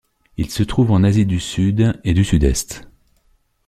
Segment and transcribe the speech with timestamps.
[0.37, 2.87] Il se trouve en Asie du Sud et du Sud-Est.